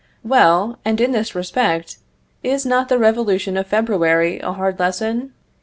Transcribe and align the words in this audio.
Well, 0.23 0.79
and 0.83 0.99
in 0.99 1.11
this 1.11 1.35
respect 1.35 1.97
is 2.41 2.65
not 2.65 2.89
the 2.89 2.97
revolution 2.97 3.55
of 3.55 3.67
February 3.67 4.39
a 4.39 4.51
hard 4.53 4.79
lesson? 4.79 5.33